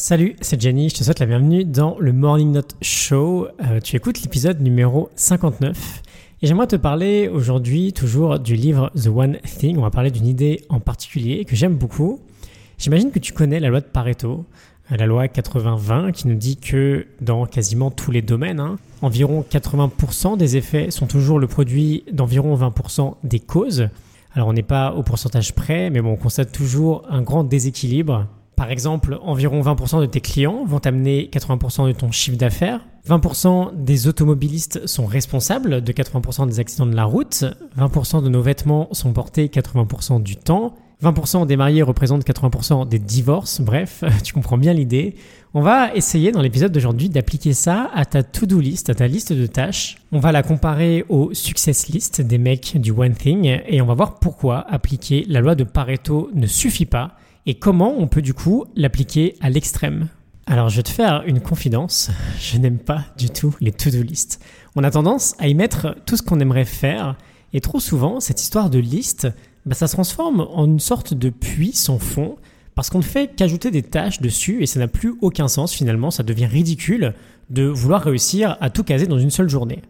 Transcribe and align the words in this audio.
Salut, 0.00 0.36
c'est 0.42 0.62
Jenny, 0.62 0.90
je 0.90 0.94
te 0.94 1.02
souhaite 1.02 1.18
la 1.18 1.26
bienvenue 1.26 1.64
dans 1.64 1.96
le 1.98 2.12
Morning 2.12 2.52
Note 2.52 2.76
Show. 2.80 3.48
Euh, 3.60 3.80
tu 3.80 3.96
écoutes 3.96 4.22
l'épisode 4.22 4.60
numéro 4.60 5.10
59 5.16 6.02
et 6.40 6.46
j'aimerais 6.46 6.68
te 6.68 6.76
parler 6.76 7.26
aujourd'hui 7.26 7.92
toujours 7.92 8.38
du 8.38 8.54
livre 8.54 8.92
The 8.94 9.08
One 9.08 9.38
Thing. 9.38 9.76
On 9.76 9.80
va 9.80 9.90
parler 9.90 10.12
d'une 10.12 10.28
idée 10.28 10.64
en 10.68 10.78
particulier 10.78 11.44
que 11.44 11.56
j'aime 11.56 11.74
beaucoup. 11.74 12.20
J'imagine 12.78 13.10
que 13.10 13.18
tu 13.18 13.32
connais 13.32 13.58
la 13.58 13.70
loi 13.70 13.80
de 13.80 13.86
Pareto, 13.86 14.44
euh, 14.92 14.96
la 14.96 15.06
loi 15.06 15.26
80-20 15.26 16.12
qui 16.12 16.28
nous 16.28 16.36
dit 16.36 16.58
que 16.58 17.08
dans 17.20 17.44
quasiment 17.46 17.90
tous 17.90 18.12
les 18.12 18.22
domaines, 18.22 18.60
hein, 18.60 18.78
environ 19.02 19.44
80% 19.50 20.36
des 20.36 20.56
effets 20.56 20.92
sont 20.92 21.08
toujours 21.08 21.40
le 21.40 21.48
produit 21.48 22.04
d'environ 22.12 22.54
20% 22.54 23.16
des 23.24 23.40
causes. 23.40 23.88
Alors 24.32 24.46
on 24.46 24.52
n'est 24.52 24.62
pas 24.62 24.92
au 24.92 25.02
pourcentage 25.02 25.56
près, 25.56 25.90
mais 25.90 26.00
bon, 26.00 26.12
on 26.12 26.16
constate 26.16 26.52
toujours 26.52 27.02
un 27.10 27.20
grand 27.20 27.42
déséquilibre 27.42 28.28
par 28.58 28.72
exemple, 28.72 29.20
environ 29.22 29.62
20% 29.62 30.00
de 30.00 30.06
tes 30.06 30.20
clients 30.20 30.64
vont 30.64 30.80
t'amener 30.80 31.30
80% 31.32 31.86
de 31.86 31.92
ton 31.92 32.10
chiffre 32.10 32.36
d'affaires. 32.36 32.80
20% 33.08 33.70
des 33.84 34.08
automobilistes 34.08 34.84
sont 34.84 35.06
responsables 35.06 35.80
de 35.80 35.92
80% 35.92 36.48
des 36.48 36.58
accidents 36.58 36.86
de 36.86 36.96
la 36.96 37.04
route. 37.04 37.44
20% 37.78 38.20
de 38.20 38.28
nos 38.28 38.42
vêtements 38.42 38.88
sont 38.90 39.12
portés 39.12 39.46
80% 39.46 40.24
du 40.24 40.34
temps. 40.34 40.74
20% 41.04 41.46
des 41.46 41.56
mariés 41.56 41.82
représentent 41.82 42.26
80% 42.26 42.88
des 42.88 42.98
divorces. 42.98 43.60
Bref, 43.60 44.02
tu 44.24 44.32
comprends 44.32 44.58
bien 44.58 44.72
l'idée. 44.72 45.14
On 45.54 45.60
va 45.60 45.94
essayer 45.94 46.32
dans 46.32 46.42
l'épisode 46.42 46.72
d'aujourd'hui 46.72 47.08
d'appliquer 47.08 47.52
ça 47.52 47.88
à 47.94 48.04
ta 48.06 48.24
to-do 48.24 48.58
list, 48.58 48.90
à 48.90 48.96
ta 48.96 49.06
liste 49.06 49.32
de 49.32 49.46
tâches. 49.46 49.98
On 50.10 50.18
va 50.18 50.32
la 50.32 50.42
comparer 50.42 51.04
au 51.08 51.32
success 51.32 51.86
list 51.86 52.22
des 52.22 52.38
mecs 52.38 52.76
du 52.76 52.90
One 52.90 53.14
Thing 53.14 53.60
et 53.68 53.80
on 53.80 53.86
va 53.86 53.94
voir 53.94 54.18
pourquoi 54.18 54.66
appliquer 54.68 55.24
la 55.28 55.40
loi 55.40 55.54
de 55.54 55.62
Pareto 55.62 56.28
ne 56.34 56.48
suffit 56.48 56.86
pas 56.86 57.12
et 57.48 57.54
comment 57.54 57.94
on 57.98 58.08
peut 58.08 58.20
du 58.20 58.34
coup 58.34 58.66
l'appliquer 58.76 59.34
à 59.40 59.48
l'extrême? 59.48 60.08
Alors 60.46 60.68
je 60.68 60.76
vais 60.76 60.82
te 60.82 60.90
faire 60.90 61.22
une 61.26 61.40
confidence, 61.40 62.10
je 62.38 62.58
n'aime 62.58 62.78
pas 62.78 63.06
du 63.16 63.30
tout 63.30 63.56
les 63.62 63.72
to-do 63.72 64.02
list. 64.02 64.44
On 64.76 64.84
a 64.84 64.90
tendance 64.90 65.34
à 65.38 65.48
y 65.48 65.54
mettre 65.54 65.96
tout 66.04 66.18
ce 66.18 66.22
qu'on 66.22 66.40
aimerait 66.40 66.66
faire 66.66 67.16
et 67.54 67.62
trop 67.62 67.80
souvent 67.80 68.20
cette 68.20 68.42
histoire 68.42 68.68
de 68.68 68.78
liste, 68.78 69.28
bah, 69.64 69.74
ça 69.74 69.86
se 69.86 69.94
transforme 69.94 70.46
en 70.52 70.66
une 70.66 70.78
sorte 70.78 71.14
de 71.14 71.30
puits 71.30 71.72
sans 71.72 71.98
fond 71.98 72.36
parce 72.74 72.90
qu'on 72.90 72.98
ne 72.98 73.02
fait 73.02 73.34
qu'ajouter 73.34 73.70
des 73.70 73.82
tâches 73.82 74.20
dessus 74.20 74.62
et 74.62 74.66
ça 74.66 74.78
n'a 74.78 74.86
plus 74.86 75.14
aucun 75.22 75.48
sens 75.48 75.72
finalement, 75.72 76.10
ça 76.10 76.22
devient 76.22 76.46
ridicule 76.46 77.14
de 77.48 77.64
vouloir 77.64 78.02
réussir 78.02 78.58
à 78.60 78.68
tout 78.68 78.84
caser 78.84 79.06
dans 79.06 79.18
une 79.18 79.30
seule 79.30 79.48
journée. 79.48 79.80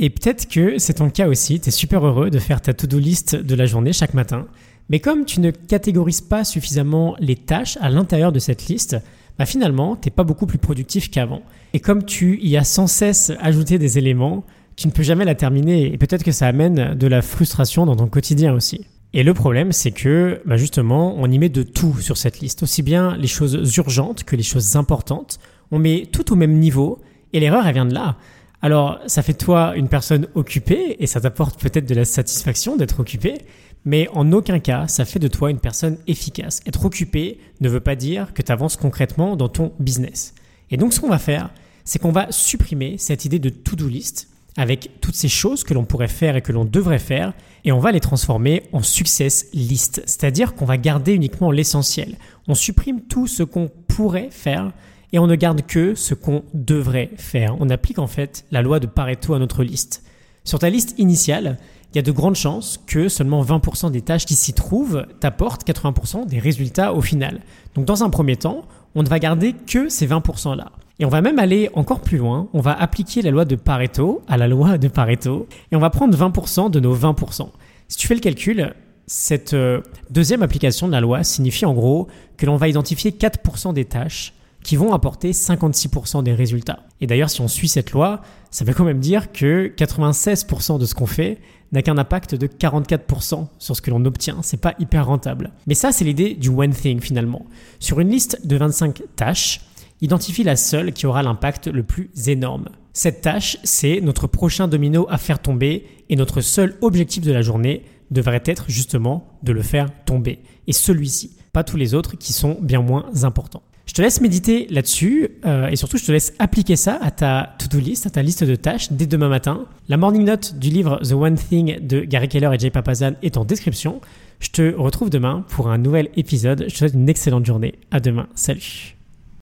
Et 0.00 0.08
peut-être 0.08 0.46
que 0.48 0.78
c'est 0.78 0.94
ton 0.94 1.10
cas 1.10 1.26
aussi, 1.26 1.58
tu 1.58 1.68
es 1.68 1.72
super 1.72 2.06
heureux 2.06 2.30
de 2.30 2.38
faire 2.38 2.60
ta 2.60 2.74
to-do 2.74 3.00
list 3.00 3.34
de 3.34 3.54
la 3.56 3.66
journée 3.66 3.92
chaque 3.92 4.14
matin, 4.14 4.46
mais 4.88 5.00
comme 5.00 5.24
tu 5.24 5.40
ne 5.40 5.50
catégorises 5.50 6.20
pas 6.20 6.44
suffisamment 6.44 7.16
les 7.18 7.36
tâches 7.36 7.78
à 7.80 7.90
l'intérieur 7.90 8.32
de 8.32 8.38
cette 8.38 8.66
liste, 8.66 8.96
bah 9.38 9.46
finalement, 9.46 9.96
tu 9.96 10.08
n'es 10.08 10.10
pas 10.10 10.24
beaucoup 10.24 10.46
plus 10.46 10.58
productif 10.58 11.10
qu'avant. 11.10 11.42
Et 11.72 11.80
comme 11.80 12.04
tu 12.04 12.38
y 12.40 12.56
as 12.56 12.64
sans 12.64 12.86
cesse 12.86 13.32
ajouté 13.40 13.78
des 13.78 13.98
éléments, 13.98 14.44
tu 14.76 14.86
ne 14.86 14.92
peux 14.92 15.02
jamais 15.02 15.24
la 15.24 15.34
terminer 15.34 15.92
et 15.92 15.98
peut-être 15.98 16.24
que 16.24 16.32
ça 16.32 16.46
amène 16.46 16.94
de 16.94 17.06
la 17.06 17.22
frustration 17.22 17.84
dans 17.84 17.96
ton 17.96 18.06
quotidien 18.06 18.54
aussi. 18.54 18.86
Et 19.12 19.22
le 19.22 19.34
problème, 19.34 19.72
c'est 19.72 19.90
que 19.90 20.40
bah 20.44 20.56
justement, 20.56 21.14
on 21.18 21.30
y 21.30 21.38
met 21.38 21.48
de 21.48 21.62
tout 21.62 21.98
sur 21.98 22.16
cette 22.16 22.40
liste, 22.40 22.62
aussi 22.62 22.82
bien 22.82 23.16
les 23.16 23.26
choses 23.26 23.76
urgentes 23.76 24.24
que 24.24 24.36
les 24.36 24.42
choses 24.42 24.76
importantes. 24.76 25.38
On 25.70 25.78
met 25.78 26.06
tout 26.10 26.32
au 26.32 26.36
même 26.36 26.58
niveau 26.58 27.00
et 27.32 27.40
l'erreur, 27.40 27.66
elle 27.66 27.74
vient 27.74 27.86
de 27.86 27.94
là. 27.94 28.16
Alors, 28.60 28.98
ça 29.06 29.22
fait 29.22 29.34
toi 29.34 29.74
une 29.76 29.88
personne 29.88 30.26
occupée 30.34 30.96
et 30.98 31.06
ça 31.06 31.20
t'apporte 31.20 31.60
peut-être 31.60 31.86
de 31.88 31.94
la 31.94 32.04
satisfaction 32.04 32.76
d'être 32.76 33.00
occupé, 33.00 33.34
mais 33.84 34.08
en 34.12 34.32
aucun 34.32 34.58
cas, 34.58 34.88
ça 34.88 35.04
fait 35.04 35.18
de 35.18 35.28
toi 35.28 35.50
une 35.50 35.60
personne 35.60 35.98
efficace. 36.06 36.60
Être 36.66 36.84
occupé 36.84 37.38
ne 37.60 37.68
veut 37.68 37.80
pas 37.80 37.96
dire 37.96 38.34
que 38.34 38.42
tu 38.42 38.52
avances 38.52 38.76
concrètement 38.76 39.36
dans 39.36 39.48
ton 39.48 39.72
business. 39.78 40.34
Et 40.70 40.76
donc, 40.76 40.92
ce 40.92 41.00
qu'on 41.00 41.08
va 41.08 41.18
faire, 41.18 41.50
c'est 41.84 41.98
qu'on 41.98 42.12
va 42.12 42.30
supprimer 42.30 42.96
cette 42.98 43.24
idée 43.24 43.38
de 43.38 43.48
to-do 43.48 43.88
list 43.88 44.28
avec 44.58 44.90
toutes 45.00 45.14
ces 45.14 45.28
choses 45.28 45.62
que 45.62 45.72
l'on 45.72 45.84
pourrait 45.84 46.08
faire 46.08 46.34
et 46.34 46.42
que 46.42 46.50
l'on 46.50 46.64
devrait 46.64 46.98
faire, 46.98 47.32
et 47.64 47.70
on 47.70 47.78
va 47.78 47.92
les 47.92 48.00
transformer 48.00 48.64
en 48.72 48.82
success 48.82 49.46
list. 49.54 50.02
C'est-à-dire 50.04 50.54
qu'on 50.54 50.64
va 50.64 50.76
garder 50.76 51.12
uniquement 51.12 51.52
l'essentiel. 51.52 52.16
On 52.48 52.54
supprime 52.54 53.02
tout 53.02 53.28
ce 53.28 53.44
qu'on 53.44 53.70
pourrait 53.86 54.30
faire 54.30 54.72
et 55.12 55.20
on 55.20 55.28
ne 55.28 55.36
garde 55.36 55.62
que 55.64 55.94
ce 55.94 56.14
qu'on 56.14 56.42
devrait 56.54 57.10
faire. 57.16 57.56
On 57.60 57.70
applique 57.70 58.00
en 58.00 58.08
fait 58.08 58.44
la 58.50 58.60
loi 58.60 58.80
de 58.80 58.86
Pareto 58.88 59.32
à 59.32 59.38
notre 59.38 59.62
liste. 59.62 60.02
Sur 60.42 60.58
ta 60.58 60.70
liste 60.70 60.94
initiale, 60.98 61.58
il 61.92 61.96
y 61.96 61.98
a 61.98 62.02
de 62.02 62.12
grandes 62.12 62.36
chances 62.36 62.78
que 62.86 63.08
seulement 63.08 63.42
20% 63.42 63.90
des 63.90 64.02
tâches 64.02 64.26
qui 64.26 64.34
s'y 64.34 64.52
trouvent 64.52 65.06
t'apportent 65.20 65.66
80% 65.66 66.26
des 66.26 66.38
résultats 66.38 66.92
au 66.92 67.00
final. 67.00 67.40
Donc 67.74 67.86
dans 67.86 68.04
un 68.04 68.10
premier 68.10 68.36
temps, 68.36 68.62
on 68.94 69.02
ne 69.02 69.08
va 69.08 69.18
garder 69.18 69.54
que 69.54 69.88
ces 69.88 70.06
20%-là. 70.06 70.72
Et 71.00 71.04
on 71.04 71.08
va 71.08 71.20
même 71.20 71.38
aller 71.38 71.70
encore 71.74 72.00
plus 72.00 72.18
loin, 72.18 72.48
on 72.52 72.60
va 72.60 72.72
appliquer 72.72 73.22
la 73.22 73.30
loi 73.30 73.44
de 73.44 73.54
Pareto 73.54 74.22
à 74.26 74.36
la 74.36 74.48
loi 74.48 74.78
de 74.78 74.88
Pareto, 74.88 75.46
et 75.70 75.76
on 75.76 75.78
va 75.78 75.90
prendre 75.90 76.16
20% 76.16 76.70
de 76.70 76.80
nos 76.80 76.96
20%. 76.96 77.48
Si 77.86 77.96
tu 77.96 78.06
fais 78.06 78.14
le 78.14 78.20
calcul, 78.20 78.74
cette 79.06 79.54
euh, 79.54 79.80
deuxième 80.10 80.42
application 80.42 80.88
de 80.88 80.92
la 80.92 81.00
loi 81.00 81.22
signifie 81.22 81.64
en 81.64 81.72
gros 81.72 82.08
que 82.36 82.46
l'on 82.46 82.56
va 82.56 82.68
identifier 82.68 83.12
4% 83.12 83.72
des 83.72 83.84
tâches 83.84 84.34
qui 84.68 84.76
vont 84.76 84.92
apporter 84.92 85.30
56% 85.30 86.22
des 86.22 86.34
résultats. 86.34 86.80
Et 87.00 87.06
d'ailleurs, 87.06 87.30
si 87.30 87.40
on 87.40 87.48
suit 87.48 87.68
cette 87.68 87.92
loi, 87.92 88.20
ça 88.50 88.66
veut 88.66 88.74
quand 88.74 88.84
même 88.84 89.00
dire 89.00 89.32
que 89.32 89.72
96% 89.74 90.78
de 90.78 90.84
ce 90.84 90.94
qu'on 90.94 91.06
fait 91.06 91.38
n'a 91.72 91.80
qu'un 91.80 91.96
impact 91.96 92.34
de 92.34 92.46
44% 92.46 93.46
sur 93.58 93.74
ce 93.74 93.80
que 93.80 93.90
l'on 93.90 94.04
obtient. 94.04 94.40
C'est 94.42 94.60
pas 94.60 94.74
hyper 94.78 95.06
rentable. 95.06 95.52
Mais 95.66 95.72
ça, 95.72 95.90
c'est 95.90 96.04
l'idée 96.04 96.34
du 96.34 96.50
one 96.50 96.74
thing 96.74 97.00
finalement. 97.00 97.46
Sur 97.80 98.00
une 98.00 98.10
liste 98.10 98.46
de 98.46 98.56
25 98.58 99.04
tâches, 99.16 99.62
identifie 100.02 100.44
la 100.44 100.56
seule 100.56 100.92
qui 100.92 101.06
aura 101.06 101.22
l'impact 101.22 101.68
le 101.68 101.82
plus 101.82 102.10
énorme. 102.26 102.68
Cette 102.92 103.22
tâche, 103.22 103.56
c'est 103.64 104.02
notre 104.02 104.26
prochain 104.26 104.68
domino 104.68 105.06
à 105.08 105.16
faire 105.16 105.40
tomber 105.40 105.86
et 106.10 106.16
notre 106.16 106.42
seul 106.42 106.76
objectif 106.82 107.24
de 107.24 107.32
la 107.32 107.40
journée 107.40 107.86
devrait 108.10 108.42
être 108.44 108.66
justement 108.68 109.28
de 109.42 109.52
le 109.52 109.62
faire 109.62 109.88
tomber. 110.04 110.40
Et 110.66 110.74
celui-ci, 110.74 111.38
pas 111.54 111.64
tous 111.64 111.78
les 111.78 111.94
autres 111.94 112.18
qui 112.18 112.34
sont 112.34 112.58
bien 112.60 112.82
moins 112.82 113.06
importants. 113.22 113.62
Je 113.88 113.94
te 113.94 114.02
laisse 114.02 114.20
méditer 114.20 114.66
là-dessus 114.68 115.30
euh, 115.46 115.68
et 115.68 115.76
surtout 115.76 115.96
je 115.96 116.04
te 116.04 116.12
laisse 116.12 116.34
appliquer 116.38 116.76
ça 116.76 116.98
à 117.00 117.10
ta 117.10 117.54
to-do 117.58 117.80
list, 117.80 118.06
à 118.06 118.10
ta 118.10 118.22
liste 118.22 118.44
de 118.44 118.54
tâches 118.54 118.92
dès 118.92 119.06
demain 119.06 119.30
matin. 119.30 119.64
La 119.88 119.96
morning 119.96 120.24
note 120.24 120.56
du 120.56 120.68
livre 120.68 121.00
The 121.02 121.12
One 121.12 121.36
Thing 121.36 121.80
de 121.80 122.00
Gary 122.00 122.28
Keller 122.28 122.50
et 122.54 122.58
Jay 122.58 122.70
Papazan 122.70 123.14
est 123.22 123.38
en 123.38 123.46
description. 123.46 124.02
Je 124.40 124.50
te 124.50 124.74
retrouve 124.76 125.08
demain 125.08 125.44
pour 125.48 125.68
un 125.68 125.78
nouvel 125.78 126.10
épisode. 126.16 126.66
Je 126.68 126.72
te 126.72 126.78
souhaite 126.78 126.94
une 126.94 127.08
excellente 127.08 127.46
journée. 127.46 127.76
À 127.90 127.98
demain. 127.98 128.28
Salut. 128.34 128.97